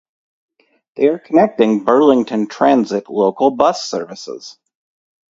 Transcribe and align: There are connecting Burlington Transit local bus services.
There 0.95 1.13
are 1.13 1.19
connecting 1.19 1.83
Burlington 1.83 2.47
Transit 2.47 3.07
local 3.07 3.51
bus 3.51 3.85
services. 3.87 4.57